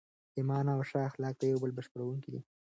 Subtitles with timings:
[0.37, 2.41] ایمان او ښه اخلاق د یو بل بشپړونکي دي.